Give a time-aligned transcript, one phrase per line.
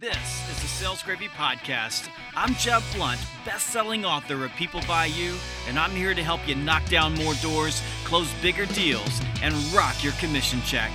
[0.00, 2.08] This is the Sales Gravy Podcast.
[2.34, 5.34] I'm Jeb Blount, best-selling author of People Buy You,
[5.68, 10.02] and I'm here to help you knock down more doors, close bigger deals, and rock
[10.02, 10.90] your commission check.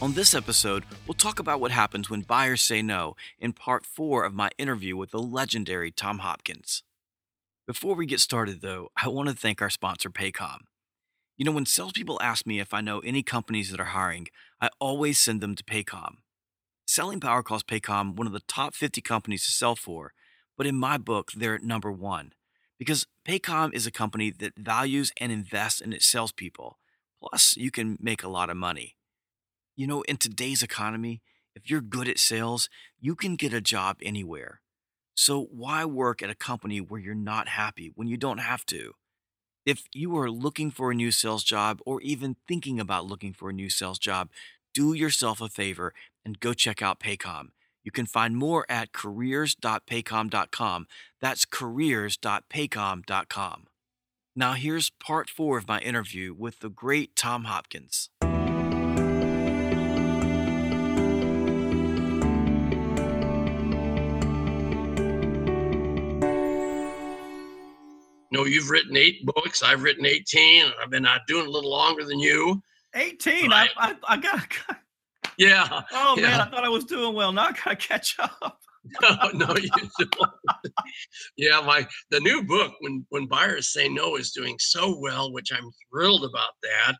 [0.00, 4.22] On this episode, we'll talk about what happens when buyers say no in part four
[4.22, 6.84] of my interview with the legendary Tom Hopkins.
[7.66, 10.58] Before we get started, though, I want to thank our sponsor, Paycom.
[11.36, 14.28] You know, when salespeople ask me if I know any companies that are hiring,
[14.60, 16.16] I always send them to Paycom.
[16.86, 20.12] Selling Power calls Paycom one of the top 50 companies to sell for,
[20.58, 22.32] but in my book, they're at number one
[22.78, 26.78] because Paycom is a company that values and invests in its salespeople.
[27.20, 28.96] Plus, you can make a lot of money.
[29.74, 31.22] You know, in today's economy,
[31.54, 32.68] if you're good at sales,
[33.00, 34.60] you can get a job anywhere.
[35.14, 38.94] So, why work at a company where you're not happy when you don't have to?
[39.64, 43.50] If you are looking for a new sales job or even thinking about looking for
[43.50, 44.28] a new sales job,
[44.74, 47.50] do yourself a favor and go check out Paycom.
[47.84, 50.86] You can find more at careers.paycom.com.
[51.20, 53.66] That's careers.paycom.com.
[54.34, 58.08] Now, here's part four of my interview with the great Tom Hopkins.
[68.32, 69.62] Know, you've written eight books.
[69.62, 70.64] I've written 18.
[70.82, 72.62] I've been out doing a little longer than you.
[72.94, 73.52] 18?
[73.52, 74.48] I, I, I got.
[75.38, 75.66] Yeah.
[75.92, 76.22] Oh, yeah.
[76.22, 76.40] man.
[76.40, 77.32] I thought I was doing well.
[77.32, 78.58] Now I got to catch up.
[79.02, 80.30] no, no, you don't.
[81.36, 85.52] yeah, my the new book, when when buyers say no, is doing so well, which
[85.52, 86.96] I'm thrilled about that.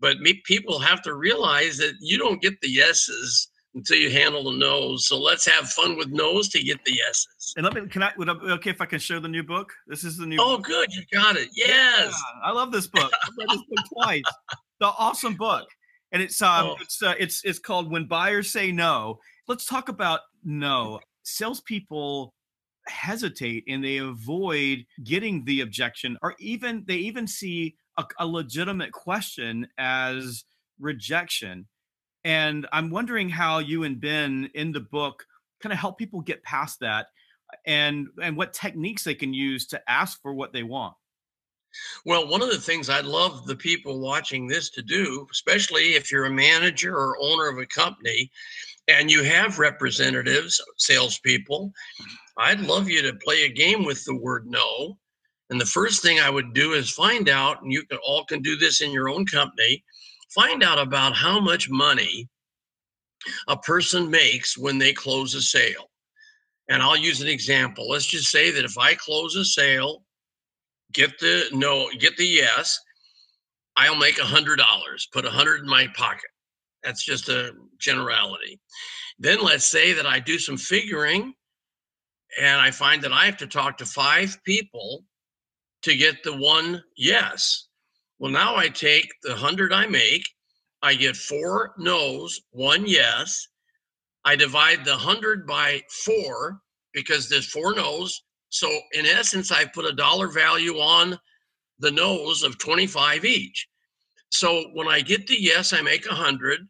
[0.00, 4.44] But me, people have to realize that you don't get the yeses until you handle
[4.50, 5.06] the no's.
[5.06, 7.54] So let's have fun with no's to get the yeses.
[7.56, 9.72] And let me, can I, would be okay if I can show the new book?
[9.86, 10.66] This is the new Oh, book.
[10.66, 10.92] good.
[10.92, 11.48] You got it.
[11.54, 11.68] Yes.
[12.12, 13.12] Yeah, I love this book.
[13.24, 14.22] I've read this book twice.
[14.80, 15.68] The awesome book.
[16.12, 16.76] And it's um Oh.
[16.80, 19.20] it's uh, it's it's called When Buyers Say No.
[19.46, 20.98] Let's talk about no.
[21.22, 22.34] Salespeople
[22.88, 28.90] hesitate and they avoid getting the objection, or even they even see a, a legitimate
[28.92, 30.44] question as
[30.80, 31.66] rejection.
[32.24, 35.24] And I'm wondering how you and Ben in the book
[35.60, 37.06] kind of help people get past that
[37.66, 40.94] and and what techniques they can use to ask for what they want.
[42.04, 46.10] Well, one of the things I'd love the people watching this to do, especially if
[46.10, 48.30] you're a manager or owner of a company
[48.88, 51.72] and you have representatives, salespeople,
[52.36, 54.98] I'd love you to play a game with the word no.
[55.50, 58.40] And the first thing I would do is find out, and you can all can
[58.42, 59.84] do this in your own company,
[60.34, 62.28] find out about how much money
[63.48, 65.90] a person makes when they close a sale.
[66.68, 67.88] And I'll use an example.
[67.88, 70.04] Let's just say that if I close a sale
[70.92, 72.78] get the no, get the yes,
[73.76, 76.30] I'll make a hundred dollars, put a hundred in my pocket.
[76.82, 78.60] That's just a generality.
[79.18, 81.34] Then let's say that I do some figuring
[82.40, 85.04] and I find that I have to talk to five people
[85.82, 87.68] to get the one yes.
[88.20, 90.28] Well, now I take the hundred I make,
[90.82, 93.48] I get four no's, one yes.
[94.24, 96.60] I divide the hundred by four
[96.92, 101.18] because there's four no's, so in essence, I put a dollar value on
[101.78, 103.66] the no's of 25 each.
[104.30, 106.60] So when I get the yes, I make 100.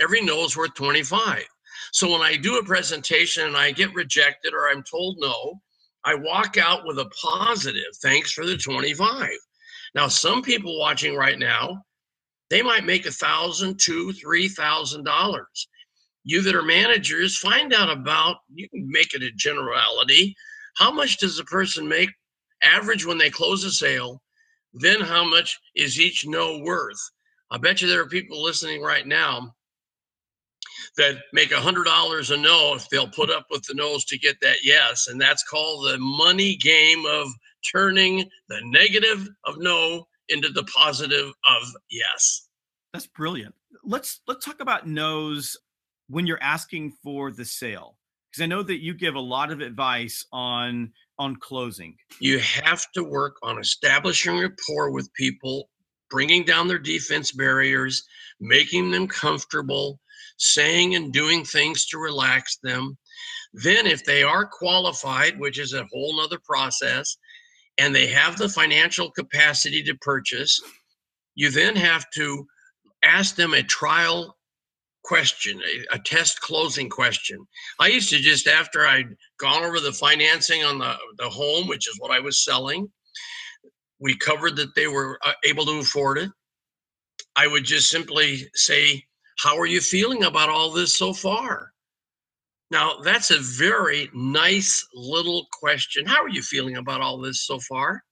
[0.00, 1.44] Every no is worth 25.
[1.92, 5.60] So when I do a presentation and I get rejected or I'm told no,
[6.04, 7.94] I walk out with a positive.
[8.02, 9.28] Thanks for the 25.
[9.94, 11.82] Now, some people watching right now,
[12.50, 15.68] they might make a thousand, two, three thousand dollars.
[16.24, 18.36] You that are managers, find out about.
[18.54, 20.34] You can make it a generality
[20.74, 22.10] how much does a person make
[22.62, 24.22] average when they close a sale
[24.74, 27.00] then how much is each no worth
[27.50, 29.52] i bet you there are people listening right now
[30.96, 34.18] that make a hundred dollars a no if they'll put up with the no's to
[34.18, 37.28] get that yes and that's called the money game of
[37.72, 42.48] turning the negative of no into the positive of yes
[42.92, 43.54] That's brilliant.
[43.84, 45.56] Let's let's talk about no's
[46.08, 47.96] when you're asking for the sale
[48.30, 51.96] because I know that you give a lot of advice on on closing.
[52.20, 55.70] you have to work on establishing rapport with people,
[56.10, 58.04] bringing down their defense barriers,
[58.40, 60.00] making them comfortable,
[60.42, 62.98] saying and doing things to relax them.
[63.54, 67.16] Then, if they are qualified, which is a whole nother process,
[67.78, 70.60] and they have the financial capacity to purchase,
[71.34, 72.46] you then have to
[73.02, 74.36] ask them a trial
[75.04, 77.38] question, a, a test closing question.
[77.78, 81.88] I used to just after I'd gone over the financing on the, the home, which
[81.88, 82.90] is what I was selling,
[84.00, 86.30] we covered that they were uh, able to afford it.
[87.36, 89.04] I would just simply say,
[89.42, 91.72] How are you feeling about all this so far?
[92.70, 96.06] Now, that's a very nice little question.
[96.06, 98.04] How are you feeling about all this so far?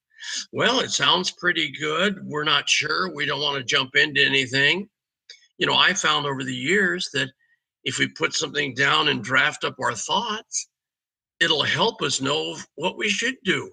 [0.52, 2.18] Well, it sounds pretty good.
[2.24, 3.14] We're not sure.
[3.14, 4.88] We don't want to jump into anything.
[5.56, 7.30] You know, I found over the years that
[7.84, 10.68] if we put something down and draft up our thoughts,
[11.38, 13.70] it'll help us know what we should do.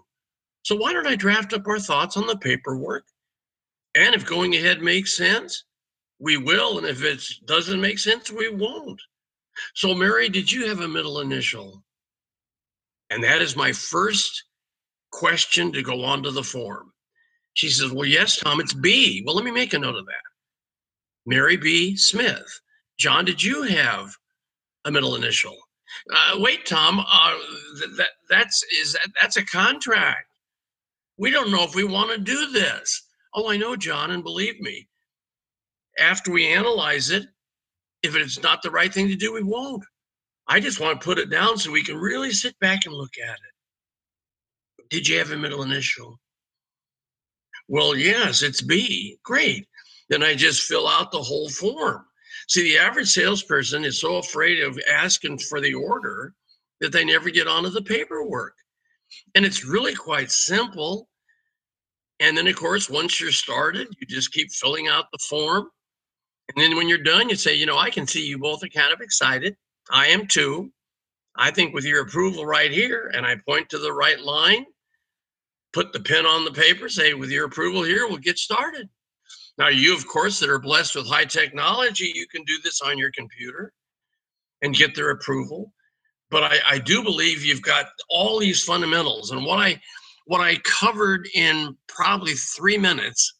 [0.62, 3.04] So why don't I draft up our thoughts on the paperwork?
[3.96, 5.64] And if going ahead makes sense,
[6.20, 6.78] we will.
[6.78, 9.02] And if it doesn't make sense, we won't.
[9.76, 11.84] So, Mary, did you have a middle initial?
[13.10, 14.44] And that is my first
[15.12, 16.92] question to go onto the form.
[17.54, 19.24] She says, Well, yes, Tom, it's B.
[19.26, 20.14] Well, let me make a note of that.
[21.26, 21.96] Mary B.
[21.96, 22.62] Smith.
[23.00, 24.16] John, did you have
[24.86, 25.56] a middle initial?
[26.14, 27.38] Uh, wait, Tom, uh,
[27.98, 30.28] that, that's is that, that's a contract.
[31.18, 33.04] We don't know if we want to do this.
[33.34, 34.88] Oh, I know, John, and believe me,
[36.00, 37.26] after we analyze it,
[38.04, 39.84] if it's not the right thing to do, we won't.
[40.48, 43.14] I just want to put it down so we can really sit back and look
[43.22, 44.90] at it.
[44.90, 46.20] Did you have a middle initial?
[47.68, 49.18] Well, yes, it's B.
[49.24, 49.68] Great.
[50.10, 52.06] Then I just fill out the whole form.
[52.48, 56.34] See, the average salesperson is so afraid of asking for the order
[56.80, 58.54] that they never get onto the paperwork.
[59.36, 61.10] And it's really quite simple.
[62.22, 65.70] And then, of course, once you're started, you just keep filling out the form.
[66.50, 68.70] And then when you're done, you say, you know, I can see you both are
[68.70, 69.56] kind of excited.
[69.92, 70.72] I am too.
[71.36, 74.66] I think with your approval right here, and I point to the right line,
[75.74, 78.90] put the pen on the paper, say, with your approval here, we'll get started.
[79.58, 82.98] Now, you, of course, that are blessed with high technology, you can do this on
[82.98, 83.74] your computer
[84.62, 85.74] and get their approval
[86.30, 89.32] but I, I do believe you've got all these fundamentals.
[89.32, 89.80] And what I
[90.26, 93.36] what I covered in probably three minutes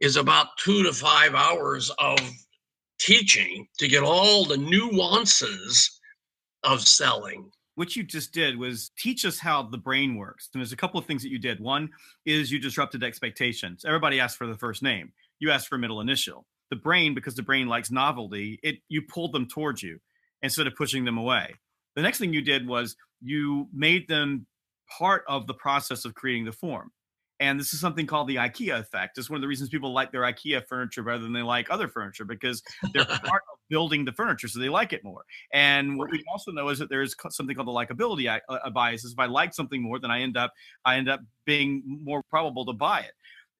[0.00, 2.18] is about two to five hours of
[2.98, 6.00] teaching to get all the nuances
[6.62, 7.50] of selling.
[7.74, 10.50] What you just did was teach us how the brain works.
[10.52, 11.60] And there's a couple of things that you did.
[11.60, 11.88] One
[12.26, 13.84] is you disrupted expectations.
[13.86, 15.12] Everybody asked for the first name.
[15.38, 16.46] You asked for middle initial.
[16.70, 19.98] The brain, because the brain likes novelty, it you pulled them towards you
[20.42, 21.54] instead of pushing them away.
[21.96, 24.46] The next thing you did was you made them
[24.98, 26.90] part of the process of creating the form.
[27.40, 29.16] And this is something called the IKEA effect.
[29.16, 31.88] It's one of the reasons people like their IKEA furniture rather than they like other
[31.88, 35.24] furniture because they're part of building the furniture, so they like it more.
[35.54, 39.04] And what we also know is that there is something called the likability uh, bias.
[39.04, 40.52] Is if I like something more, then I end up
[40.84, 43.12] I end up being more probable to buy it.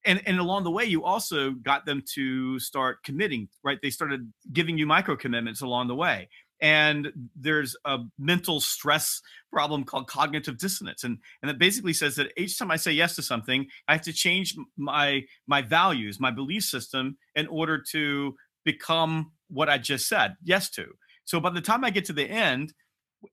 [0.05, 3.49] And and along the way, you also got them to start committing.
[3.65, 3.79] Right?
[3.83, 6.29] They started giving you micro commitments along the way
[6.61, 9.23] and there's a mental stress
[9.53, 13.17] problem called cognitive dissonance and and it basically says that each time i say yes
[13.17, 18.35] to something i have to change my my values my belief system in order to
[18.65, 20.87] become what i just said yes to.
[21.25, 22.73] So by the time i get to the end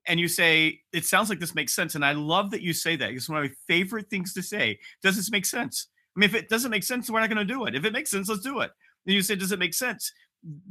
[0.06, 2.96] and you say it sounds like this makes sense and i love that you say
[2.96, 4.78] that it's one of my favorite things to say.
[5.02, 5.88] Does this make sense?
[6.16, 7.74] I mean if it doesn't make sense we're not going to do it.
[7.74, 8.70] If it makes sense let's do it.
[9.06, 10.12] And you say does it make sense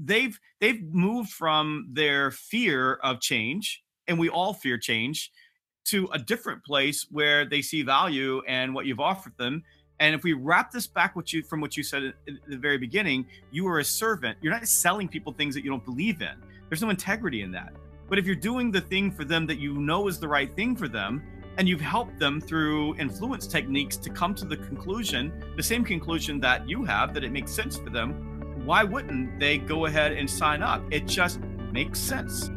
[0.03, 5.31] they've they've moved from their fear of change and we all fear change
[5.85, 9.63] to a different place where they see value and what you've offered them
[9.99, 12.13] and if we wrap this back what you from what you said at
[12.47, 14.37] the very beginning you are a servant.
[14.41, 16.35] You're not selling people things that you don't believe in.
[16.69, 17.73] There's no integrity in that.
[18.09, 20.75] But if you're doing the thing for them that you know is the right thing
[20.75, 21.23] for them
[21.57, 26.39] and you've helped them through influence techniques to come to the conclusion the same conclusion
[26.39, 28.36] that you have that it makes sense for them
[28.67, 30.83] why wouldn't they go ahead and sign up?
[30.91, 31.39] It just
[31.71, 32.51] makes sense.